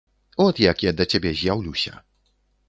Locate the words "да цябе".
1.01-1.35